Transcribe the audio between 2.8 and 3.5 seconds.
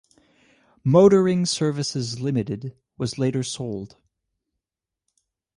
was later